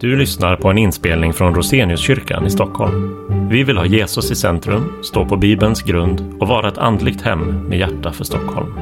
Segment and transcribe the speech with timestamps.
[0.00, 3.16] Du lyssnar på en inspelning från Roseniuskyrkan i Stockholm.
[3.50, 7.68] Vi vill ha Jesus i centrum, stå på Bibelns grund och vara ett andligt hem
[7.68, 8.74] med hjärta för Stockholm.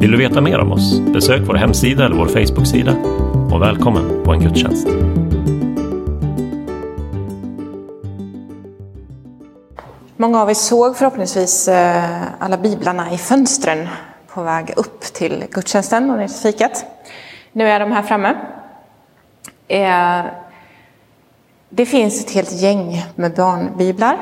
[0.00, 1.00] Vill du veta mer om oss?
[1.00, 2.92] Besök vår hemsida eller vår Facebook-sida.
[3.52, 4.88] Och välkommen på en gudstjänst.
[10.16, 13.88] Många av er såg förhoppningsvis eh, alla biblarna i fönstren
[14.34, 16.84] på väg upp till gudstjänsten och ner till fikat.
[17.52, 18.34] Nu är de här framme.
[19.72, 20.24] Eh,
[21.68, 24.16] det finns ett helt gäng med barnbiblar.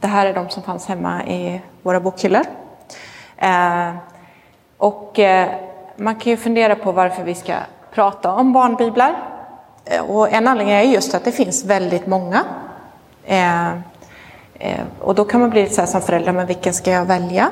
[0.00, 2.44] Det här är de som fanns hemma i våra bokhyllor.
[3.36, 3.94] Eh,
[4.76, 5.48] och eh,
[5.96, 7.54] man kan ju fundera på varför vi ska
[7.94, 9.16] prata om barnbiblar.
[9.84, 12.44] Eh, och en anledning är just att det finns väldigt många.
[13.24, 13.70] Eh,
[15.00, 17.48] och då kan man bli lite så här som förälder, men vilken ska jag välja?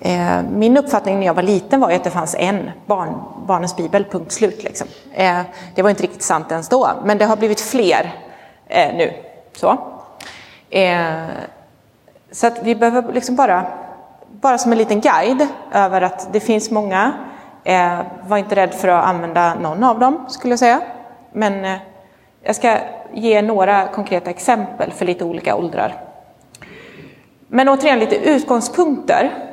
[0.00, 4.04] Eh, min uppfattning när jag var liten var att det fanns en barn, barnens bibel,
[4.04, 4.64] punkt slut.
[4.64, 4.86] Liksom.
[5.12, 5.40] Eh,
[5.74, 8.14] det var inte riktigt sant ens då, men det har blivit fler
[8.66, 9.12] eh, nu.
[9.52, 9.78] Så,
[12.32, 13.66] så att vi behöver liksom bara,
[14.30, 17.12] bara som en liten guide över att det finns många.
[18.22, 20.80] Var inte rädd för att använda någon av dem, skulle jag säga.
[21.32, 21.78] Men
[22.42, 22.76] jag ska
[23.12, 26.04] ge några konkreta exempel för lite olika åldrar.
[27.48, 29.49] Men återigen lite utgångspunkter.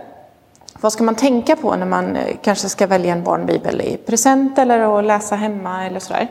[0.81, 4.57] Vad ska man tänka på när man eh, kanske ska välja en barnbibel i present
[4.57, 6.27] eller att läsa hemma eller sådär?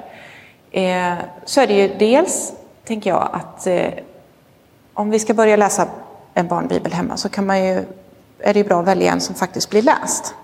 [0.70, 2.52] Eh, så är det ju dels,
[2.84, 3.92] tänker jag, att eh,
[4.94, 5.88] om vi ska börja läsa
[6.34, 7.84] en barnbibel hemma så kan man ju,
[8.38, 10.34] är det ju bra att välja en som faktiskt blir läst.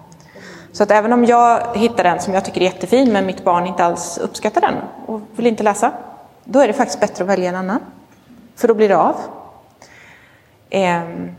[0.72, 3.66] Så att även om jag hittar en som jag tycker är jättefin men mitt barn
[3.66, 4.74] inte alls uppskattar den
[5.06, 5.92] och vill inte läsa,
[6.44, 7.80] då är det faktiskt bättre att välja en annan.
[8.56, 9.16] För då blir det av.
[10.70, 11.30] Ehm,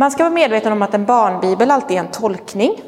[0.00, 2.82] man ska vara medveten om att en barnbibel alltid är en tolkning.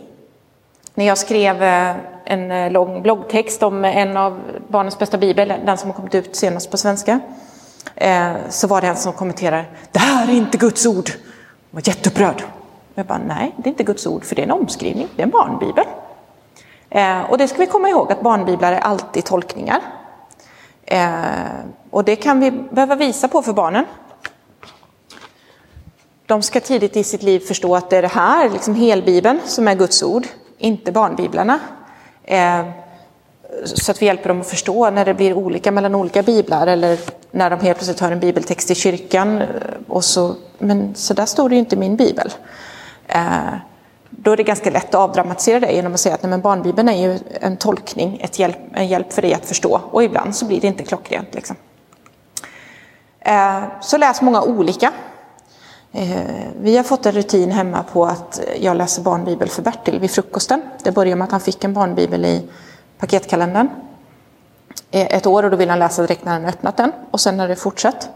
[0.94, 5.48] När jag skrev eh, en eh, lång bloggtext om eh, en av barnens bästa bibel,
[5.66, 7.20] den som har kommit ut senast på svenska,
[8.48, 11.10] så var det en som kommenterade Det här är inte Guds ord!
[11.70, 12.42] Jag var jätteupprörd.
[12.94, 15.26] Jag bara, nej, det är inte Guds ord, för det är en omskrivning, det är
[15.26, 15.84] en barnbibel.
[17.28, 19.80] Och det ska vi komma ihåg, att barnbiblar är alltid tolkningar.
[21.90, 23.84] Och det kan vi behöva visa på för barnen.
[26.32, 29.68] De ska tidigt i sitt liv förstå att det är det här, liksom helbibeln, som
[29.68, 30.26] är Guds ord,
[30.58, 31.60] inte barnbiblarna.
[32.24, 32.64] Eh,
[33.64, 36.98] så att vi hjälper dem att förstå när det blir olika mellan olika biblar eller
[37.30, 39.48] när de helt plötsligt har en bibeltext i kyrkan eh,
[39.88, 42.32] och så, men så där står det ju inte i min bibel.
[43.06, 43.54] Eh,
[44.10, 46.88] då är det ganska lätt att avdramatisera det genom att säga att nej, men barnbibeln
[46.88, 50.44] är ju en tolkning, ett hjälp, en hjälp för dig att förstå och ibland så
[50.44, 51.34] blir det inte klockrent.
[51.34, 51.56] Liksom.
[53.80, 54.92] Så läs många olika.
[55.94, 60.10] Eh, vi har fått en rutin hemma på att jag läser barnbibel för Bertil vid
[60.10, 60.62] frukosten.
[60.82, 62.48] Det började med att han fick en barnbibel i
[62.98, 63.68] paketkalendern
[64.90, 67.40] eh, ett år och då vill han läsa direkt när han öppnat den och sen
[67.40, 68.08] har det fortsatt.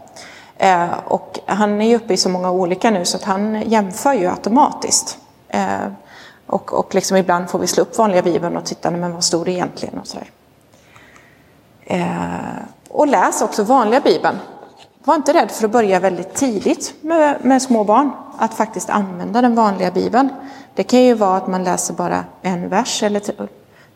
[0.57, 4.13] Eh, och han är ju uppe i så många olika nu så att han jämför
[4.13, 5.17] ju automatiskt.
[6.47, 9.45] Och, och liksom ibland får vi slå upp vanliga bibeln och titta, men vad stod
[9.45, 9.99] det egentligen?
[9.99, 10.17] Och, så
[12.89, 14.37] och läs också vanliga bibeln.
[15.07, 19.41] Var inte rädd för att börja väldigt tidigt med, med små barn, att faktiskt använda
[19.41, 20.29] den vanliga bibeln.
[20.75, 23.21] Det kan ju vara att man läser bara en vers eller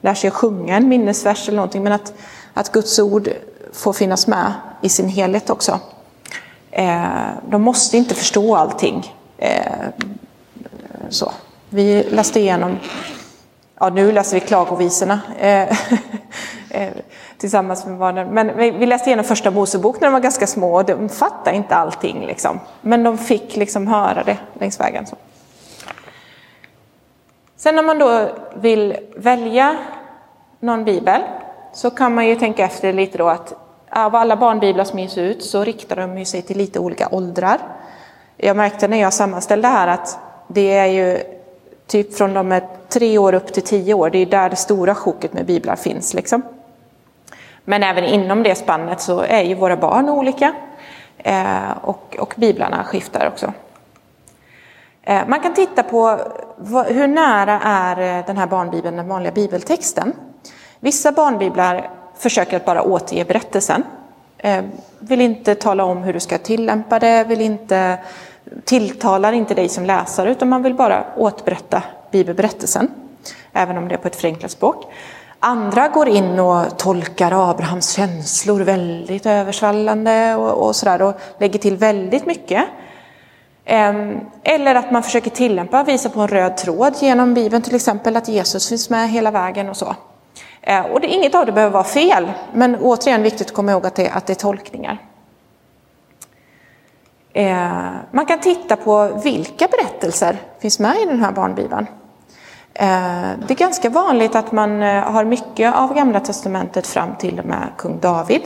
[0.01, 2.13] lär sig att sjunga en minnesvers eller någonting, men att,
[2.53, 3.29] att Guds ord
[3.73, 5.79] får finnas med i sin helhet också.
[6.71, 9.15] Eh, de måste inte förstå allting.
[9.37, 9.87] Eh,
[11.09, 11.31] så.
[11.69, 12.77] Vi läste igenom,
[13.81, 15.61] ja nu läser vi klagovisorna eh,
[16.69, 16.93] eh,
[17.37, 20.85] tillsammans med barnen, men vi läste igenom första Mosebok när de var ganska små och
[20.85, 22.59] de fattade inte allting liksom.
[22.81, 25.05] Men de fick liksom höra det längs vägen.
[25.05, 25.15] Så.
[27.55, 29.77] Sen när man då vill välja
[30.59, 31.21] någon bibel
[31.73, 33.53] så kan man ju tänka efter lite då att
[33.89, 37.57] av alla barnbiblar som ges ut så riktar de sig till lite olika åldrar.
[38.37, 41.17] Jag märkte när jag sammanställde här att det är ju
[41.87, 44.95] typ från de är tre år upp till tio år, det är där det stora
[44.95, 46.13] sjoket med biblar finns.
[46.13, 46.41] Liksom.
[47.65, 50.53] Men även inom det spannet så är ju våra barn olika
[51.17, 53.53] eh, och, och biblarna skiftar också.
[55.03, 56.19] Eh, man kan titta på
[56.57, 60.13] vad, hur nära är eh, den här barnbibeln den vanliga bibeltexten.
[60.79, 63.83] Vissa barnbiblar försöker att bara återge berättelsen.
[64.37, 64.63] Eh,
[64.99, 67.97] vill inte tala om hur du ska tillämpa det, vill inte,
[68.65, 72.91] tilltalar inte dig som läsare utan man vill bara återberätta bibelberättelsen.
[73.53, 74.85] Även om det är på ett förenklat språk.
[75.39, 81.77] Andra går in och tolkar Abrahams känslor väldigt översvallande och, och sådär och lägger till
[81.77, 82.63] väldigt mycket.
[84.43, 88.27] Eller att man försöker tillämpa, visa på en röd tråd genom Bibeln, till exempel att
[88.27, 89.95] Jesus finns med hela vägen och så.
[90.61, 93.85] Eh, och det, inget av det behöver vara fel, men återigen viktigt att komma ihåg
[93.85, 94.97] att det, att det är tolkningar.
[97.33, 101.87] Eh, man kan titta på vilka berättelser finns med i den här barnbibeln.
[102.73, 107.39] Eh, det är ganska vanligt att man eh, har mycket av Gamla Testamentet fram till
[107.39, 108.41] och med kung David.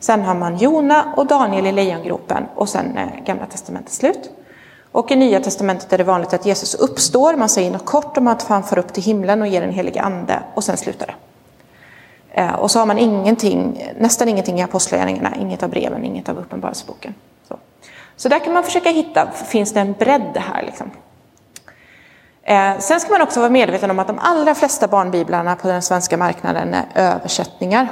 [0.00, 4.30] Sen har man Jona och Daniel i lejongropen och sen eh, Gamla Testamentet slut.
[4.92, 8.26] Och i Nya Testamentet är det vanligt att Jesus uppstår, man säger något kort om
[8.26, 11.14] att han far upp till himlen och ger en helig ande och sen slutar det.
[12.40, 16.38] Eh, och så har man ingenting, nästan ingenting i Apostlagärningarna, inget av breven, inget av
[16.38, 17.14] Uppenbarelseboken.
[18.18, 18.28] Så.
[18.28, 20.62] där kan man försöka hitta, finns det en bredd här?
[20.62, 20.90] Liksom?
[22.42, 25.82] Eh, sen ska man också vara medveten om att de allra flesta barnbiblarna på den
[25.82, 27.88] svenska marknaden är översättningar.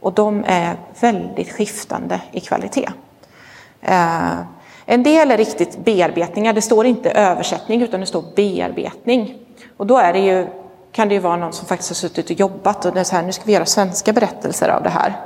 [0.00, 2.88] Och de är väldigt skiftande i kvalitet.
[3.82, 4.38] Eh,
[4.86, 9.38] en del är riktigt bearbetningar, det står inte översättning utan det står bearbetning.
[9.76, 10.46] Och då är det ju
[10.92, 13.16] kan det ju vara någon som faktiskt har suttit och jobbat och det är så
[13.16, 15.16] här, nu ska vi göra svenska berättelser av det här.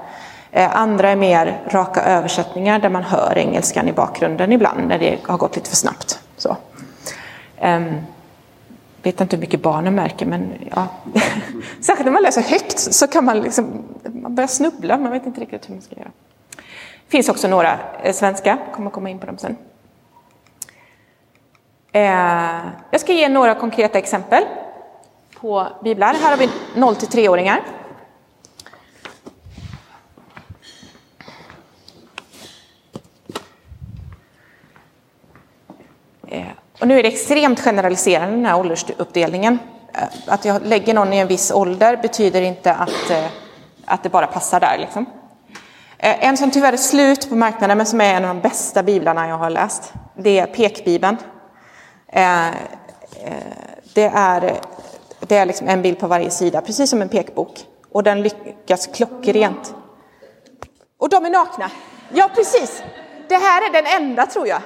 [0.52, 5.18] Eh, andra är mer raka översättningar där man hör engelskan i bakgrunden ibland när det
[5.26, 6.20] har gått lite för snabbt.
[6.36, 6.56] Så.
[7.58, 8.00] Ehm,
[9.02, 10.86] vet inte hur mycket barnen märker, men ja.
[11.80, 15.40] särskilt när man läser högt så kan man, liksom, man börja snubbla, man vet inte
[15.40, 16.10] riktigt hur man ska göra.
[17.06, 19.56] Det finns också några eh, svenska, jag kommer komma in på dem sen.
[21.92, 22.60] Eh,
[22.90, 24.44] jag ska ge några konkreta exempel
[25.40, 26.14] på biblar.
[26.14, 27.62] Här har vi 0-3-åringar till 3-åringar.
[36.30, 39.58] Eh, och nu är det extremt generaliserande den här åldersuppdelningen.
[39.94, 43.24] Eh, att jag lägger någon i en viss ålder betyder inte att, eh,
[43.84, 44.78] att det bara passar där.
[44.78, 45.06] Liksom.
[45.98, 48.82] Eh, en som tyvärr är slut på marknaden men som är en av de bästa
[48.82, 51.16] biblarna jag har läst, det är Pekbibeln.
[53.94, 54.60] Det är
[55.20, 57.64] det är liksom en bild på varje sida, precis som en pekbok.
[57.92, 59.74] Och den lyckas klockrent.
[60.98, 61.70] Och de är nakna.
[62.12, 62.82] Ja, precis.
[63.28, 64.60] Det här är den enda, tror jag.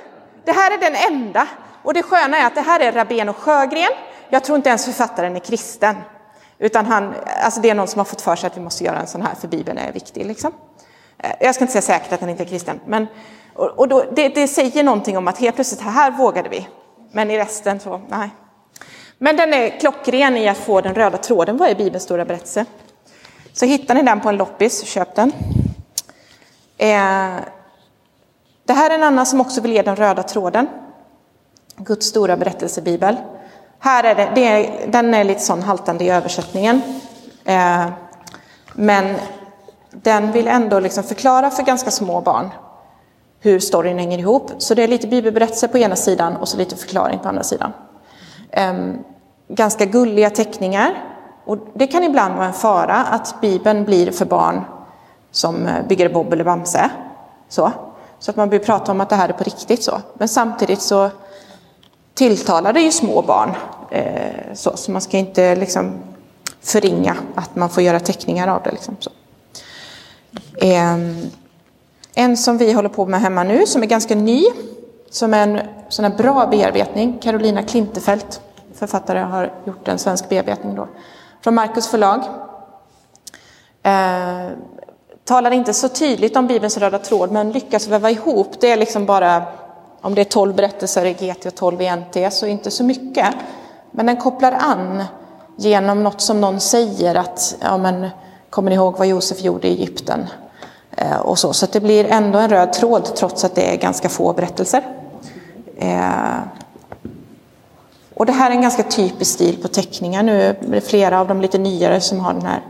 [0.44, 1.48] Det här är den enda.
[1.82, 3.93] Och det sköna är att det här är Rabén Sjögren.
[4.29, 5.96] Jag tror inte ens författaren är kristen.
[6.58, 9.00] Utan han, alltså det är någon som har fått för sig att vi måste göra
[9.00, 10.26] en sån här, för Bibeln är viktig.
[10.26, 10.52] Liksom.
[11.19, 13.06] Eh, jag ska inte säga säkert att han inte är kristen, men
[13.55, 16.69] och då, det, det, säger någonting om att helt plötsligt, här vågade vi.
[17.12, 18.31] Men i resten så, nej.
[19.19, 21.56] Men den är klockren i att få den röda tråden.
[21.56, 22.64] Vad är Bibelns stora berättelse?
[23.52, 25.32] Så hittar ni den på en loppis, köp den.
[26.79, 27.37] Eh,
[28.64, 30.69] det här är en annan som också vill ge den röda tråden.
[31.84, 33.17] Guds stora berättelsebibel.
[33.79, 36.82] Här är det, det är, den är lite sån haltande i översättningen.
[37.44, 37.87] Eh,
[38.73, 39.14] men
[39.90, 42.50] den vill ändå liksom förklara för ganska små barn
[43.40, 44.50] hur storyn hänger ihop.
[44.58, 47.73] Så det är lite bibelberättelse på ena sidan och så lite förklaring på andra sidan.
[48.50, 48.99] Ehm,
[49.49, 51.05] ganska gulliga teckningar.
[51.44, 54.64] Och det kan ibland vara en fara att Bibeln blir för barn
[55.31, 56.90] som eh, Bygger Bob eller Bamse.
[57.49, 57.73] Så.
[58.19, 59.82] så att man börjar prata om att det här är på riktigt.
[59.82, 60.00] så.
[60.14, 61.11] Men samtidigt så
[62.14, 63.50] tilltalar det ju små barn.
[63.90, 65.92] Eh, så, så man ska inte liksom
[66.60, 68.70] förringa att man får göra teckningar av det.
[68.70, 69.10] Liksom, så.
[70.56, 70.96] Eh,
[72.14, 74.44] en som vi håller på med hemma nu, som är ganska ny,
[75.10, 78.40] som är en sån här bra bearbetning, Carolina Klintefelt
[78.74, 80.88] författare har gjort en svensk bearbetning då,
[81.42, 82.20] från Marcus förlag.
[83.82, 84.48] Eh,
[85.24, 88.60] talar inte så tydligt om Bibelns röda tråd, men lyckas väva ihop.
[88.60, 89.42] Det är liksom bara,
[90.02, 93.26] om det är 12 berättelser i GT och 12 i NT, så inte så mycket.
[93.90, 95.04] Men den kopplar an
[95.56, 98.08] genom något som någon säger att, ja men,
[98.50, 100.26] kommer ni ihåg vad Josef gjorde i Egypten?
[100.96, 104.08] Eh, och så, så det blir ändå en röd tråd trots att det är ganska
[104.08, 104.82] få berättelser.
[105.76, 106.40] Eh,
[108.14, 110.42] och det här är en ganska typisk stil på teckningar nu.
[110.42, 112.60] är Det flera av de lite nyare som har den här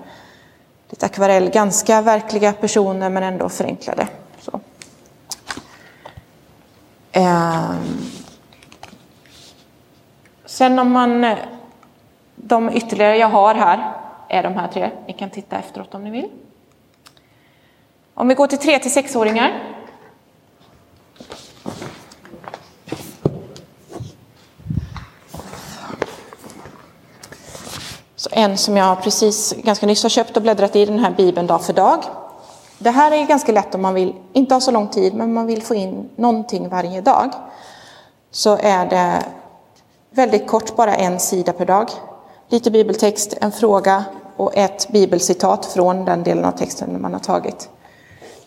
[0.91, 4.09] lite akvarell, ganska verkliga personer men ändå förenklade.
[7.13, 7.75] Eh.
[10.45, 11.39] Sen om man, eh,
[12.35, 13.93] de ytterligare jag har här
[14.29, 14.91] är de här tre.
[15.07, 16.31] Ni kan titta efteråt om ni vill.
[18.15, 19.73] Om vi går till 3 till 6-åringar
[28.17, 31.47] Så en som jag precis ganska nyss har köpt och bläddrat i den här bibeln
[31.47, 32.05] dag för dag.
[32.83, 35.47] Det här är ganska lätt om man vill, inte ha så lång tid, men man
[35.47, 37.31] vill få in någonting varje dag.
[38.31, 39.25] Så är det
[40.11, 41.91] väldigt kort, bara en sida per dag.
[42.49, 44.05] Lite bibeltext, en fråga
[44.37, 47.69] och ett bibelcitat från den delen av texten man har tagit.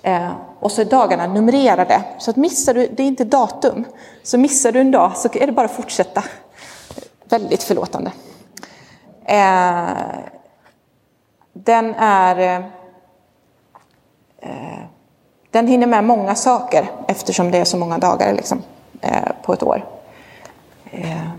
[0.01, 3.85] Eh, och så är dagarna numrerade, så att missar du, det är inte datum,
[4.23, 6.23] så missar du en dag så är det bara att fortsätta.
[7.23, 8.11] Väldigt förlåtande.
[9.25, 9.89] Eh,
[11.53, 12.59] den är...
[12.59, 12.65] Eh,
[14.45, 14.85] Eh,
[15.51, 18.61] den hinner med många saker eftersom det är så många dagar liksom,
[19.01, 19.85] eh, på ett år.
[20.91, 21.29] Eh,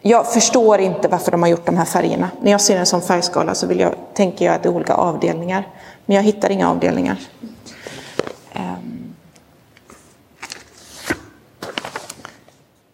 [0.00, 2.30] jag förstår inte varför de har gjort de här färgerna.
[2.40, 4.94] När jag ser en sån färgskala så vill jag, tänker jag att det är olika
[4.94, 5.68] avdelningar.
[6.06, 7.16] Men jag hittar inga avdelningar.
[8.52, 8.74] Eh,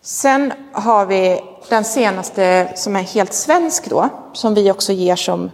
[0.02, 5.50] sen har vi den senaste som är helt svensk då, som vi också ger som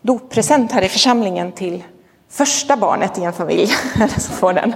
[0.00, 1.84] doppresent här i församlingen till
[2.30, 3.66] första barnet i en familj.
[4.18, 4.74] som får den.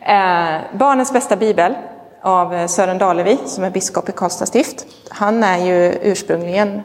[0.00, 1.74] Eh, barnens bästa bibel
[2.22, 4.86] av eh, Sören Dalevi som är biskop i Karlstad stift.
[5.10, 6.82] Han är ju ursprungligen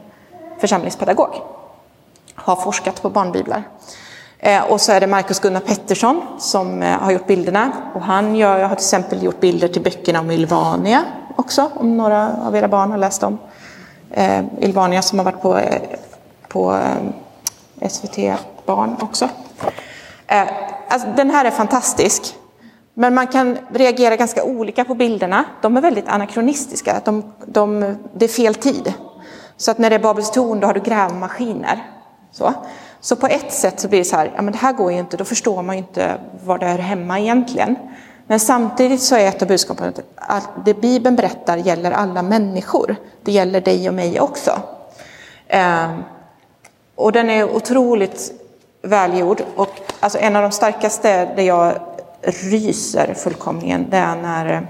[0.60, 1.36] församlingspedagog.
[2.36, 3.63] Har forskat på barnbiblar.
[4.39, 7.72] Eh, och så är det Markus Gunnar Pettersson som eh, har gjort bilderna.
[7.96, 11.03] Och han gör, har till exempel gjort bilder till böckerna om Ylvania
[11.36, 13.38] också, om några av era barn har läst om
[14.12, 15.82] eh, Ylvania som har varit på, eh,
[16.48, 16.74] på
[17.80, 18.18] eh, SVT
[18.65, 19.29] Barn också.
[20.27, 20.48] Eh,
[20.88, 22.36] alltså, den här är fantastisk.
[22.93, 25.46] Men man kan reagera ganska olika på bilderna.
[25.62, 27.01] De är väldigt anakronistiska.
[27.05, 28.93] De, de, det är fel tid.
[29.58, 31.89] Så att när det är Babels torn då har du grävmaskiner.
[32.32, 32.53] Så.
[33.00, 35.00] så på ett sätt så blir det så här, ja men det här går ju
[35.00, 37.75] inte, då förstår man ju inte var det hör hemma egentligen.
[38.27, 42.96] Men samtidigt så är ett av budskapen att det Bibeln berättar gäller alla människor.
[43.24, 44.60] Det gäller dig och mig också.
[45.48, 45.91] Eh,
[46.96, 48.42] och den är otroligt
[48.84, 49.44] välgjord.
[49.56, 51.80] Och alltså en av de starkaste där jag
[52.22, 54.62] ryser fullkomligen, det är när eh,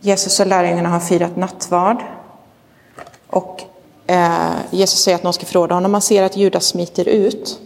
[0.00, 2.02] Jesus och lärjungarna har firat nattvard.
[3.26, 3.62] Och
[4.06, 5.92] eh, Jesus säger att någon ska förråda honom.
[5.92, 7.60] Man ser att Judas smiter ut.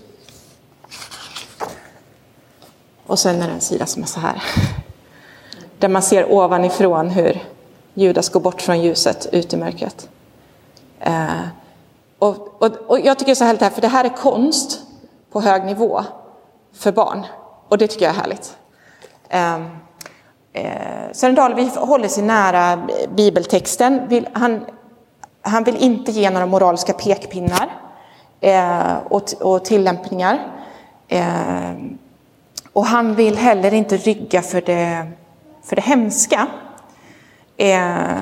[3.06, 4.42] Och sen är det en sida som är så här.
[5.78, 7.42] Där man ser ovanifrån hur
[7.94, 10.08] Judas går bort från ljuset ut i mörkret.
[11.00, 11.46] Eh,
[12.18, 14.83] och, och, och jag tycker det är så härligt här, för det här är konst
[15.34, 16.04] på hög nivå
[16.72, 17.26] för barn.
[17.68, 18.56] Och det tycker jag är härligt.
[19.28, 19.66] Ehm,
[20.52, 24.24] eh, Sören Dahlvi håller sig nära bibeltexten.
[24.32, 24.66] Han,
[25.42, 27.80] han vill inte ge några moraliska pekpinnar
[28.40, 30.46] eh, och, och tillämpningar.
[31.08, 31.72] Eh,
[32.72, 35.10] och han vill heller inte rygga för det,
[35.62, 36.46] för det hemska.
[37.56, 38.18] Eh,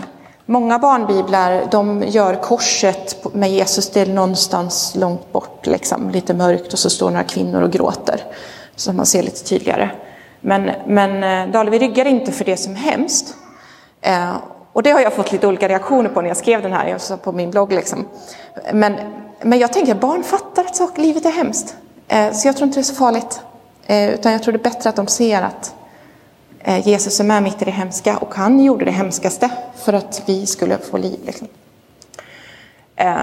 [0.47, 6.79] många barnbiblar de gör korset med Jesus till någonstans långt bort, liksom, lite mörkt och
[6.79, 8.25] så står några kvinnor och gråter.
[8.77, 9.91] Så man ser lite tydligare.
[10.41, 13.35] Men, men eh, Dalevi ryggar inte för det som är hemskt.
[14.01, 14.37] Eh,
[14.73, 17.01] och det har jag fått lite olika reaktioner på när jag skrev den här, jag
[17.01, 17.73] sa på min blogg.
[17.73, 18.09] Liksom.
[18.73, 18.95] Men,
[19.43, 21.77] men jag tänker att barn fattar att livet är hemskt.
[22.09, 23.41] Eh, så jag tror inte det är så farligt.
[23.87, 25.75] Eh, utan jag tror det är bättre att de ser att
[26.65, 30.23] Eh, Jesus är med mitt i det hemska och han gjorde det hemskaste för att
[30.27, 31.21] vi skulle få liv.
[31.25, 31.49] Liksom.
[32.97, 33.17] Eh,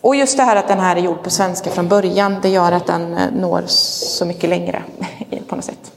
[0.00, 2.72] och just det här att den här är gjord på svenska från början, det gör
[2.72, 4.82] att den eh, når så mycket längre
[5.48, 5.92] på något sätt.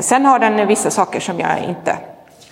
[0.00, 1.96] Sen har den vissa saker som jag inte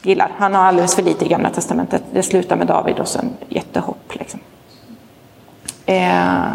[0.02, 0.32] gillar.
[0.38, 2.02] Han har alldeles för lite i Gamla Testamentet.
[2.12, 4.14] Det slutar med David och sen jättehopp.
[4.14, 4.40] Liksom.
[5.86, 6.52] Eh,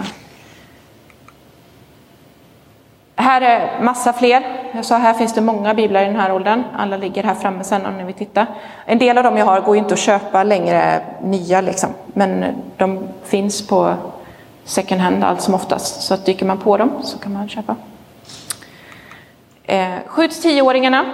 [3.22, 4.44] här är massa fler.
[4.74, 6.64] Jag sa här finns det många biblar i den här åldern.
[6.78, 8.48] Alla ligger här framme sen om ni vill titta.
[8.86, 11.90] En del av dem jag har går inte att köpa längre nya liksom.
[12.06, 12.46] Men
[12.78, 13.94] de finns på
[14.64, 16.02] second hand allt som oftast.
[16.02, 17.76] Så att dyker man på dem så kan man köpa.
[19.64, 21.06] Eh, 7-10-åringarna.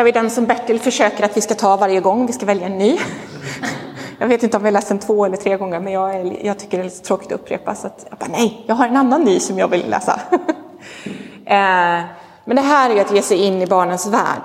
[0.00, 2.46] Här har vi den som Bertil försöker att vi ska ta varje gång vi ska
[2.46, 2.98] välja en ny.
[4.18, 6.46] Jag vet inte om vi har läst den två eller tre gånger, men jag, är,
[6.46, 7.74] jag tycker det är lite tråkigt att upprepa.
[7.74, 10.20] Så att jag bara, nej, jag har en annan ny som jag vill läsa.
[11.46, 12.00] Eh,
[12.44, 14.42] men det här är att ge sig in i barnens värld.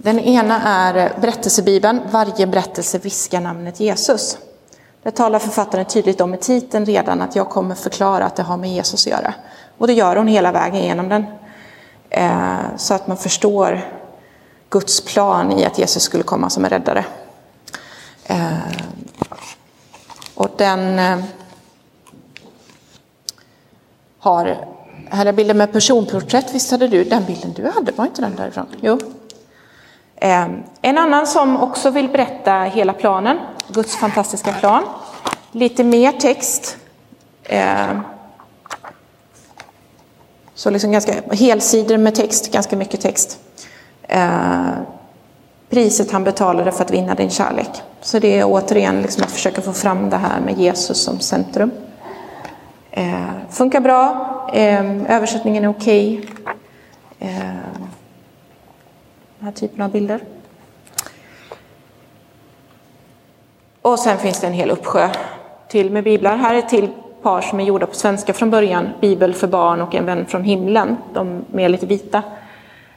[0.05, 4.39] Den ena är berättelsebibeln, varje berättelse viskar namnet Jesus.
[5.03, 8.57] Det talar författaren tydligt om i titeln redan att jag kommer förklara att det har
[8.57, 9.35] med Jesus att göra.
[9.79, 11.25] Och det gör hon hela vägen genom den.
[12.11, 13.81] Eh, så att man förstår
[14.71, 17.05] Guds plan i att Jesus skulle komma som en räddare.
[18.25, 18.59] Eh,
[20.35, 21.25] och den eh,
[24.19, 24.67] har,
[25.11, 28.37] här är bilden med personporträtt, visst hade du den bilden du hade, var inte den
[28.37, 28.67] därifrån?
[28.81, 28.99] Jo.
[30.17, 34.83] Ehm, en annan som också vill berätta hela planen, Guds fantastiska plan.
[35.53, 36.77] Lite mer text.
[37.45, 38.01] Ehm,
[40.55, 43.39] så liksom ganska helsidor med text, ganska mycket text.
[44.09, 44.75] Ehm,
[45.71, 47.83] priset han betalade för att vinna din kärlek.
[48.01, 51.71] Så det är återigen liksom att försöka få fram det här med Jesus som centrum.
[52.91, 56.19] Eh, funkar bra, eh, översättningen är okej.
[56.19, 57.33] Okay.
[57.33, 57.55] Eh,
[59.45, 60.21] den här typen av bilder.
[63.83, 65.11] Och sen finns det en hel uppsjö
[65.69, 66.37] till med biblar.
[66.37, 66.89] Här är till
[67.23, 68.89] par som är gjorda på svenska från början.
[69.01, 70.97] Bibel för barn och En vän från himlen.
[71.13, 72.23] De är lite vita.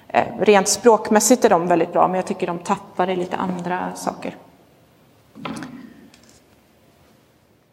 [0.07, 3.95] Eh, rent språkmässigt är de väldigt bra, men jag tycker de tappar i lite andra
[3.95, 4.35] saker.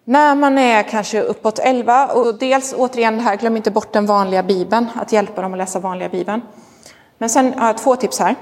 [0.04, 4.06] När man är kanske uppåt 11, och dels återigen det här, glöm inte bort den
[4.06, 6.42] vanliga bibeln, att hjälpa dem att läsa vanliga bibeln.
[7.18, 8.34] Men sen har jag två tips här.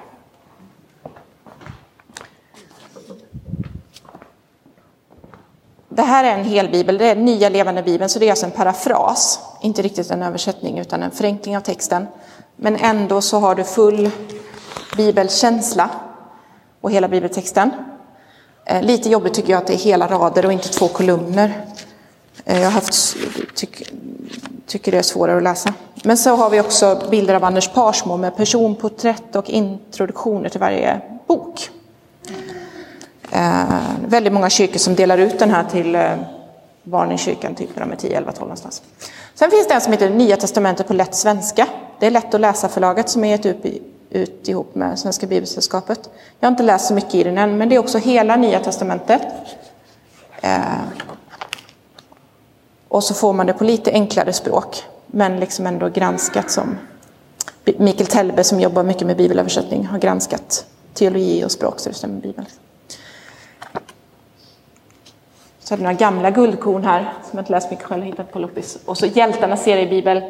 [5.94, 8.46] Det här är en hel bibel, det är Nya levande bibeln, så det är alltså
[8.46, 12.06] en parafras, inte riktigt en översättning utan en förenkling av texten.
[12.56, 14.10] Men ändå så har du full
[14.96, 15.90] bibelkänsla
[16.80, 17.70] och hela bibeltexten.
[18.64, 21.66] Eh, lite jobbigt tycker jag att det är hela rader och inte två kolumner.
[22.44, 23.16] Eh, jag har haft,
[23.54, 23.92] tyck,
[24.66, 25.74] tycker det är svårare att läsa.
[26.04, 31.00] Men så har vi också bilder av Anders Parsmo med personporträtt och introduktioner till varje
[31.26, 31.70] bok.
[33.32, 33.64] Eh,
[34.06, 36.16] väldigt många kyrkor som delar ut den här till eh,
[36.82, 38.82] barn i kyrkan, typ när de är 10, 11, 12 någonstans.
[39.34, 41.66] Sen finns det en som heter Nya Testamentet på lätt svenska.
[41.98, 46.10] Det är lätt att läsa förlaget som är gett ut, ut ihop med Svenska Bibelsällskapet.
[46.40, 48.60] Jag har inte läst så mycket i den än, men det är också hela Nya
[48.60, 49.22] Testamentet.
[50.40, 50.60] Eh,
[52.88, 56.78] och så får man det på lite enklare språk, men liksom ändå granskat som
[57.64, 62.14] Mikael Telbe som jobbar mycket med bibelöversättning har granskat teologi och språk så det stämmer
[62.14, 62.46] med Bibeln.
[65.72, 68.78] Så har några gamla guldkorn här som jag inte läst mycket själv, hittat på loppis.
[68.84, 70.22] Och så hjältarna ser i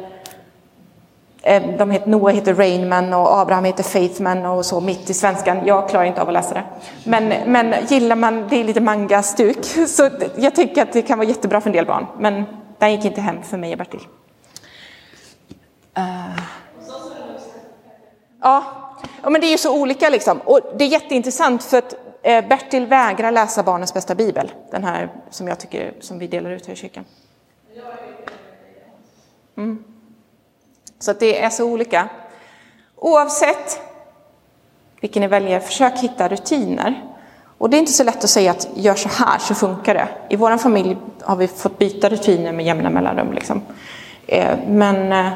[1.43, 5.65] eh, de heter, Noah heter Rainman och Abraham heter Faithman och så mitt i svenskan.
[5.65, 6.63] Jag klarar inte av att läsa det.
[7.03, 11.27] Men, men gillar man, det är lite manga-stuk, så jag tycker att det kan vara
[11.27, 12.05] jättebra för en del barn.
[12.19, 12.43] Men
[12.77, 14.01] den gick inte hem för mig och Bertil.
[15.97, 16.39] Uh.
[18.41, 18.63] Ja,
[19.23, 20.37] men det är ju så olika liksom.
[20.45, 25.09] Och det är jätteintressant för att Eh, Bertil vägrar läsa Barnens bästa bibel, den här
[25.29, 27.05] som jag tycker som vi delar ut här i kyrkan.
[29.57, 29.83] Mm.
[30.99, 32.09] Så det är så olika.
[32.95, 33.79] Oavsett
[35.01, 37.03] vilken ni väljer, försök hitta rutiner.
[37.57, 40.07] Och det är inte så lätt att säga att gör så här så funkar det.
[40.29, 43.33] I vår familj har vi fått byta rutiner med jämna mellanrum.
[43.33, 43.61] Liksom.
[44.27, 45.33] Eh, men eh,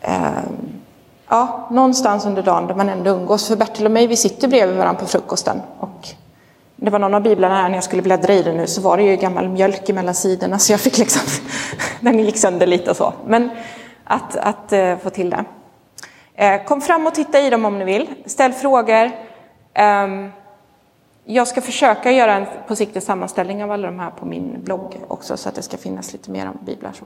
[0.00, 0.44] eh
[1.34, 3.48] ja, någonstans under dagen där man ändå umgås.
[3.48, 5.62] För Bertil och mig, vi sitter bredvid varandra på frukosten.
[5.78, 6.08] Och
[6.76, 8.96] det var någon av biblarna här när jag skulle bläddra i den nu så var
[8.96, 11.22] det ju gammal mjölk mellan sidorna så jag fick liksom,
[12.00, 13.12] den gick sönder lite och så.
[13.26, 13.50] Men
[14.04, 15.44] att, att eh, få till det.
[16.34, 18.14] Eh, kom fram och titta i dem om ni vill.
[18.26, 19.10] Ställ frågor.
[19.74, 20.08] Eh,
[21.24, 24.64] jag ska försöka göra en på sikt en sammanställning av alla de här på min
[24.64, 26.92] blogg också så att det ska finnas lite mer om biblar.
[26.92, 27.04] Så.